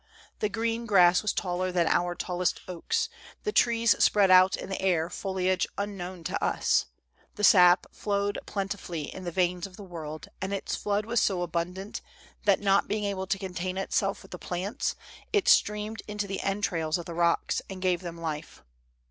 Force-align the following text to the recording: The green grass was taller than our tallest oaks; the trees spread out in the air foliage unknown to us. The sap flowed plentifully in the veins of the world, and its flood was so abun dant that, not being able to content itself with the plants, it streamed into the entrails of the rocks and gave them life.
The 0.39 0.49
green 0.49 0.87
grass 0.87 1.21
was 1.21 1.31
taller 1.31 1.71
than 1.71 1.85
our 1.87 2.15
tallest 2.15 2.61
oaks; 2.67 3.07
the 3.43 3.51
trees 3.51 3.95
spread 4.03 4.31
out 4.31 4.55
in 4.55 4.67
the 4.69 4.81
air 4.81 5.11
foliage 5.11 5.67
unknown 5.77 6.23
to 6.23 6.43
us. 6.43 6.87
The 7.35 7.43
sap 7.43 7.85
flowed 7.93 8.39
plentifully 8.47 9.13
in 9.13 9.25
the 9.25 9.31
veins 9.31 9.67
of 9.67 9.75
the 9.77 9.83
world, 9.83 10.29
and 10.41 10.55
its 10.55 10.75
flood 10.75 11.05
was 11.05 11.19
so 11.19 11.45
abun 11.45 11.75
dant 11.75 12.01
that, 12.45 12.61
not 12.61 12.87
being 12.87 13.03
able 13.03 13.27
to 13.27 13.37
content 13.37 13.77
itself 13.77 14.23
with 14.23 14.31
the 14.31 14.39
plants, 14.39 14.95
it 15.31 15.47
streamed 15.47 16.01
into 16.07 16.25
the 16.25 16.41
entrails 16.41 16.97
of 16.97 17.05
the 17.05 17.13
rocks 17.13 17.61
and 17.69 17.79
gave 17.79 18.01
them 18.01 18.17
life. 18.19 18.63